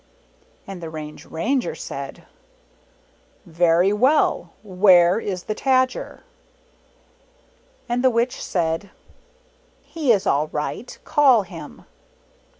[0.67, 2.23] "And the Range Ranger said,"
[3.45, 6.21] Very well; where is the Tajer?"
[7.87, 8.89] And the Witch said,
[9.83, 11.85] "He is all right; call him."